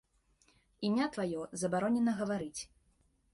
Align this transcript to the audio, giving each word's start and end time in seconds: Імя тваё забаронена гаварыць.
Імя 0.89 1.07
тваё 1.17 1.41
забаронена 1.65 2.17
гаварыць. 2.23 2.61